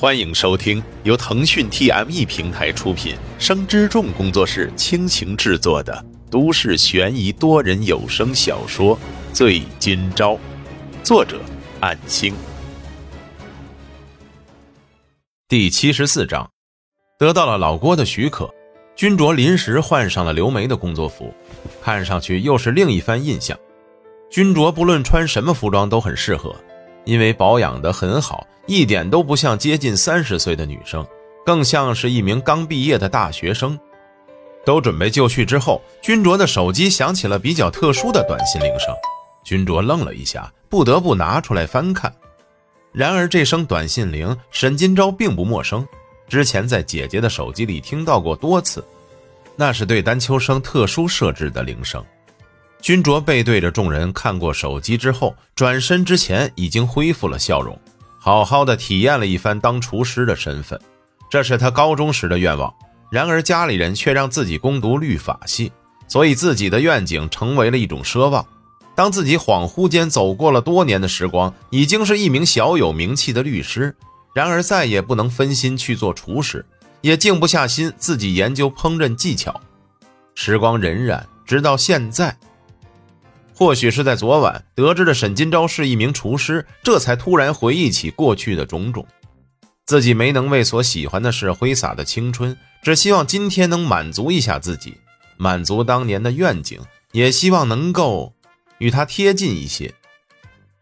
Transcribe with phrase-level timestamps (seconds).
[0.00, 8.96] 欢迎收听由腾讯 TME 平台出品、生之众工作室倾情制作的都市悬疑多人有声小说
[9.32, 10.34] 《醉今朝》，
[11.02, 11.40] 作者：
[11.80, 12.32] 暗星。
[15.48, 16.48] 第七十四章，
[17.18, 18.48] 得到了老郭的许可，
[18.94, 21.34] 君卓临时换上了刘梅的工作服，
[21.82, 23.58] 看上去又是另一番印象。
[24.30, 26.54] 君卓不论穿什么服装都很适合。
[27.08, 31.06] 因为保养得很好，一点都不像接近三十岁的女生，
[31.42, 33.80] 更像是一名刚毕业的大学生。
[34.62, 38.94] 都准备就绪之后，君卓的手机响起了比较特殊的短信铃声。
[39.42, 42.14] 君卓愣了一下，不得不拿出来翻看。
[42.92, 45.88] 然而这声短信铃，沈金钊并不陌生，
[46.28, 48.84] 之前在姐姐的手机里听到过多次，
[49.56, 52.04] 那是对丹秋生特殊设置的铃声。
[52.80, 57.78] 君卓背对着众人看过手机之后，转身之前已经恢复了笑容，
[58.18, 60.80] 好好的体验了一番当厨师的身份。
[61.28, 62.72] 这是他高中时的愿望，
[63.10, 65.72] 然而家里人却让自己攻读律法系，
[66.06, 68.46] 所以自己的愿景成为了一种奢望。
[68.94, 73.94] 当自己恍惚间走过了多年的时光，已经是一名小有名气的律师，
[74.32, 76.64] 然而再也不能分心去做厨师，
[77.00, 79.60] 也静不下心自己研究烹饪技巧。
[80.34, 82.36] 时光荏苒，直到现在。
[83.58, 89.04] 或许是在昨晚得知了沈金钊是一名厨师，这才突然回忆起过去的种种。
[89.84, 94.94] 自己没能为所喜欢的事挥洒的青春，只希望今天能满足一下自己，
[95.36, 98.32] 满足当年的愿景，也希望能够
[98.78, 99.92] 与他贴近一些。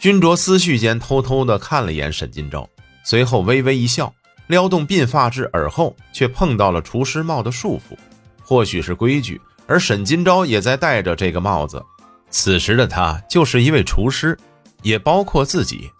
[0.00, 2.66] 君卓思绪间偷偷地看了一眼沈金钊，
[3.04, 4.14] 随后微微一笑，
[4.46, 7.94] 撩动鬓发至耳后，却碰到了厨师帽的束缚。
[8.42, 11.84] 或许是规矩，而沈金钊也在戴着这个帽子。
[12.32, 14.36] 此时的他就是一位厨师，
[14.82, 15.90] 也包括自己。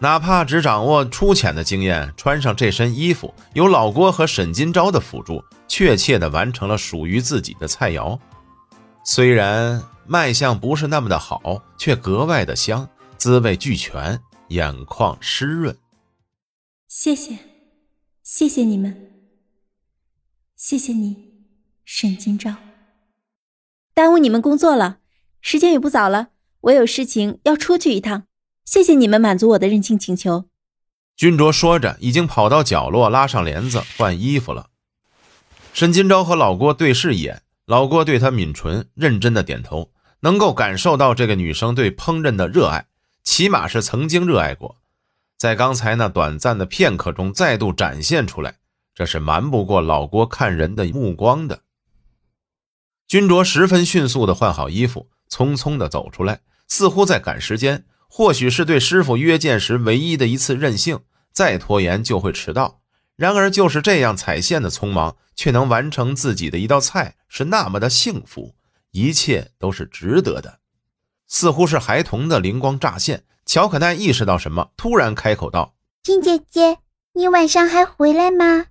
[0.00, 8.18] 哪怕只掌握粗浅的经验，穿上这身衣服，有老郭和沈金钊的辅助，确切地完成了属于自己的菜肴。
[9.04, 15.76] 虽然卖相不是那么的好，却格外的香，滋味俱全，眼眶湿润。
[16.88, 17.38] 谢谢，
[18.22, 19.12] 谢谢你们，
[20.56, 21.34] 谢谢你，
[21.84, 22.56] 沈金钊。
[23.94, 24.98] 耽误你们工作了。
[25.46, 26.28] 时间也不早了，
[26.62, 28.22] 我有事情要出去一趟。
[28.64, 30.46] 谢谢你们满足我的任性请求。
[31.16, 34.70] 君卓说着，已经跑到角落拉上帘子换衣服了。
[35.74, 39.90] 沈金钊和老郭对视一眼，老郭对他抿唇，认真的点头，
[40.20, 42.86] 能够感受到这个女生对烹饪的热爱，
[43.22, 44.78] 起码是曾经热爱过，
[45.36, 48.56] 在刚才那短暂的片刻中再度展现出来，
[48.94, 51.60] 这是瞒不过老郭看人的目光的。
[53.06, 55.10] 君卓十分迅速的换好衣服。
[55.30, 57.84] 匆匆地走出来，似乎在赶时间。
[58.08, 61.00] 或许是对师傅约见时唯一的一次任性，
[61.32, 62.80] 再拖延就会迟到。
[63.16, 68.54] 然而，就是这样踩线的匆忙，却能完成自己的一道菜，是那么的幸福，
[68.92, 70.60] 一切都是值得的。
[71.26, 76.78] 似乎是孩童的灵光乍现，乔可奈意识到什么，突然开口道：“金姐姐，
[77.14, 78.66] 你晚上还回来吗？”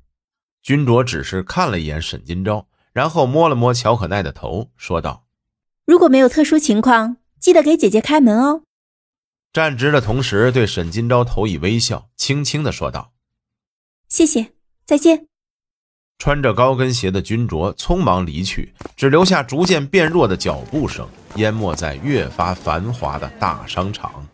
[0.63, 5.23] 君卓只是看了一眼沈金钊，然后摸了摸乔可奈的头，说道。
[5.86, 8.64] 如果没有特殊情况，记得给姐姐开门哦。
[9.52, 13.12] 站直的同时，对沈金钊投以微笑，轻轻的说道
[14.08, 14.54] ：“谢谢，
[14.86, 15.28] 再见。”
[16.18, 21.06] 穿着高跟鞋的君卓匆忙离去，只留下逐渐变弱的脚步声，
[21.36, 24.26] 淹没在越发繁华的大商场。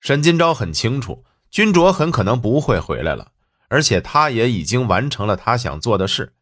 [0.00, 3.32] 沈金钊很清楚，君卓很可能不会回来了，
[3.68, 6.32] 而且他也已经完成了他想做的事，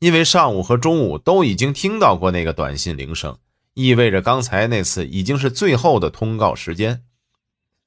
[0.00, 3.38] 因为上午和中午都已经听到过那个短信铃声。
[3.78, 7.04] 意味着刚才那次已经是最后的通告时间。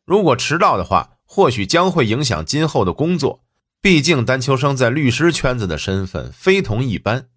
[0.05, 3.43] 如果迟到的话，或许将会影响今后的工作。
[3.81, 7.27] 毕竟丹秋生在律师圈子的身份非同一般。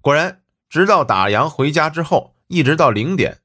[0.00, 3.40] 果然，直到打烊回家之后，一直到零点，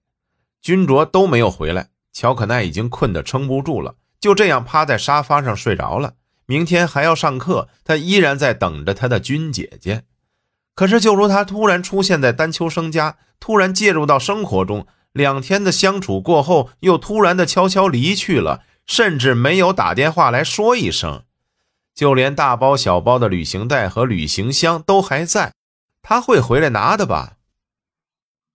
[0.61, 1.89] 君卓都没有回来。
[2.13, 6.13] 乔可奈已经困得撑不住了，就这样趴在沙发上睡着了。
[6.45, 10.05] 明天还要上课，他依然在等着他的君姐姐。
[10.73, 13.17] 可是，就如他突然出现在丹秋生家。
[13.39, 21.23] 突然介入到生活中，两天的相处过后，又突然的悄悄离去了，甚至没有打电话来说一声，
[21.95, 25.55] 就连大包小包的旅行袋和旅行箱都还在，
[26.03, 27.37] 他会回来拿的吧？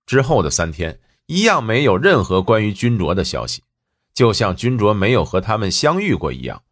[0.06, 3.64] 之后的三天，一样没有任何关于君卓的消息，
[4.14, 6.62] 就像君卓没有和他们相遇过一样，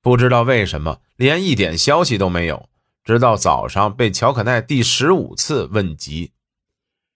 [0.00, 2.66] 不知道为什么，连一点消息都没有，
[3.08, 6.34] 直到早上被乔可奈第十五次问及。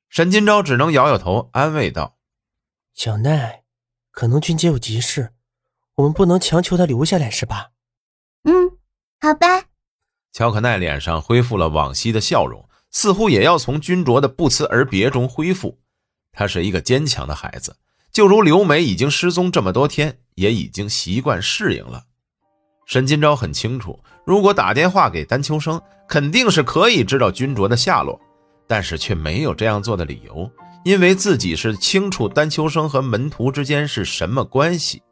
[0.08, 2.16] 沈金钊只能摇摇头，安慰道
[2.96, 3.64] ：“小奈，
[4.10, 5.34] 可能俊杰有急事，
[5.96, 7.72] 我们不能强求他留下来，是吧
[8.44, 8.78] ？”“嗯，
[9.20, 9.64] 好吧。
[10.32, 15.78] 乔可奈脸上恢复了往昔的笑容，似乎也要从君卓的不辞而别中恢复。
[16.32, 17.76] 他是一个坚强的孩子，
[18.10, 22.04] 就如刘梅已经失踪这么多天，也已经习惯适应了。
[22.86, 28.20] 沈金钊很清楚，如果打电话给丹秋生，肯定是可以知道君卓的下落，
[28.66, 30.50] 但是却没有这样做的理由，
[30.84, 35.02] 因为自己是清楚丹秋生和门徒之间是什么关系，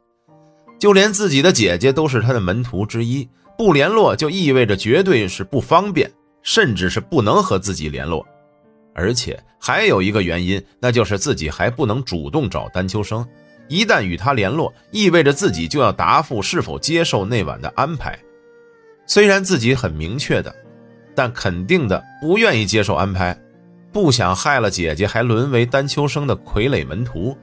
[0.79, 3.27] 就连自己的姐姐都是他的门徒之一。
[3.57, 6.09] 不联络就意味着绝对是不方便，
[6.41, 8.25] 甚至是不能和自己联络。
[8.95, 13.27] 而且还有一个原因，那就是自己还不能主动找丹秋生。
[13.67, 18.17] 一旦与他联络，意味着自己就要答复是否接受那晚的安排。
[19.05, 20.53] 虽然自己很明确的，
[21.15, 23.37] 但肯定的不愿意接受安排，
[23.91, 27.37] 不想害了姐姐，还沦为丹秋生的傀儡门徒，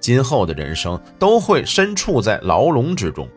[0.00, 3.28] 今后的人生都会身处在牢笼之中。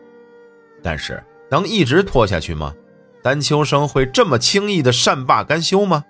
[0.82, 1.22] 但是。
[1.48, 2.74] 能一直拖下去吗？
[3.22, 6.04] 丹秋生会这么轻易的善罢甘休吗？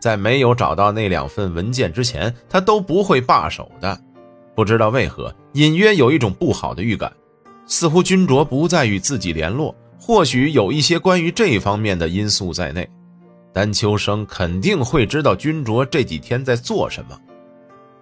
[0.00, 4.00] 在没有找到那两份文件之前，他都不会罢手的。
[4.54, 7.12] 不知道为何，隐约有一种不好的预感，
[7.66, 12.88] 似乎君卓不再与自己联络，或许有一些关于这方面的因素在内。
[13.52, 17.18] 丹秋生肯定会知道君卓这几天在做什么。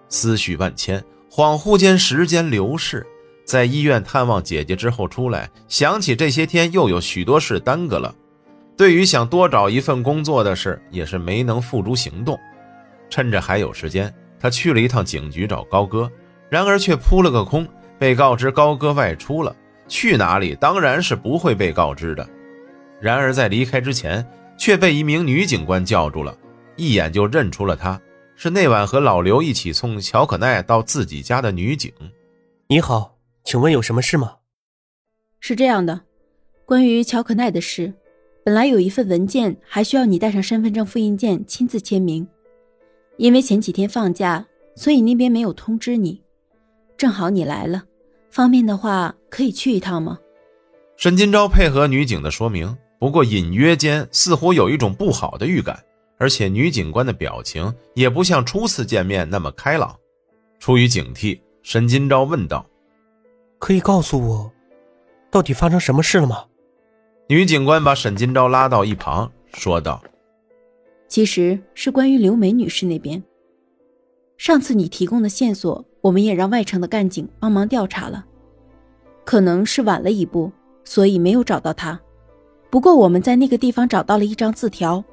[0.07, 3.05] 思绪万千，恍惚间，时间流逝。
[3.43, 8.13] 在医院探望姐姐之后出来，想起这些天又有许多事耽搁了。
[8.77, 12.39] 对于想多找一份工作的事，也是没能付诸行动。
[13.09, 16.09] 趁着还有时间，他去了一趟警局找高歌，
[16.47, 17.67] 然而却扑了个空，
[17.97, 19.55] 被告知高歌外出了，
[19.89, 22.25] 去哪里当然是不会被告知的。
[23.01, 24.25] 然而在离开之前，
[24.57, 26.37] 却被一名女警官叫住了，
[26.77, 27.99] 一眼就认出了她，
[28.35, 31.91] 是那晚和老刘一起送乔可奈到自己家的女警。
[32.67, 33.17] 你好。
[33.45, 34.35] 请问有什么事吗？
[35.39, 36.01] 是这样的，
[36.65, 37.91] 关于乔可奈的事，
[38.43, 42.27] 本来有一份文件还需要你带上身份证复印件亲自签名，
[43.17, 44.45] 因为前几天放假，
[44.75, 46.21] 所以那边没有通知你。
[46.95, 47.85] 正好你来了，
[48.29, 50.17] 方便的话可以去一趟吗？
[50.97, 55.81] 沈金钊配合女警的说明，不过隐约间似乎有一种不好的预感，
[56.17, 59.95] 而且女警官的表情也不像初次见面那么开朗。
[60.59, 62.65] 出于警惕，沈金钊问道。
[63.57, 64.51] 可以告诉我，
[65.31, 66.45] 到底发生什么事了吗？
[67.27, 70.03] 女警官把沈金钊拉到一旁，说道
[71.07, 73.23] ：“其实是关于刘梅女士那边。
[74.37, 78.25] 上次你提供的线索，我们也让外城的干警帮忙调查了，
[79.29, 80.51] 可能是晚了一步，
[80.83, 82.01] 所以没有找到他。
[82.71, 85.03] 不过我们在那个地方找到了一张字条，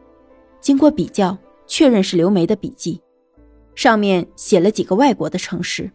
[0.59, 1.37] 经过比较，
[1.67, 2.99] 确认是刘梅的笔记，
[3.75, 5.91] 上面写了几个外国的城市。”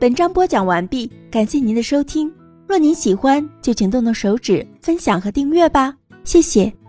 [0.00, 2.34] 本章播讲完毕，感谢您的收听。
[2.66, 6.81] 若您喜欢，就请动动手指分享和订阅吧，谢谢。